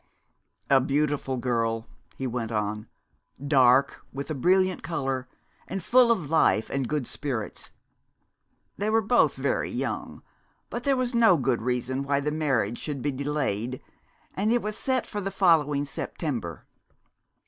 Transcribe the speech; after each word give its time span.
"A 0.67 0.81
beautiful 0.81 1.37
girl," 1.37 1.85
he 2.15 2.25
went 2.25 2.51
on, 2.51 2.87
"dark, 3.39 4.01
with 4.11 4.31
a 4.31 4.33
brilliant 4.33 4.81
color, 4.81 5.27
and 5.67 5.83
full 5.83 6.09
of 6.11 6.27
life 6.27 6.71
and 6.71 6.87
good 6.87 7.05
spirits. 7.05 7.69
They 8.79 8.89
were 8.89 9.03
both 9.03 9.35
very 9.35 9.69
young, 9.69 10.23
but 10.71 10.85
there 10.85 10.97
was 10.97 11.13
no 11.13 11.37
good 11.37 11.61
reason 11.61 12.01
why 12.01 12.19
the 12.19 12.31
marriage 12.31 12.79
should 12.79 13.03
be 13.03 13.11
delayed, 13.11 13.79
and 14.33 14.51
it 14.51 14.63
was 14.63 14.75
set 14.75 15.05
for 15.05 15.21
the 15.21 15.29
following 15.29 15.85
September." 15.85 16.65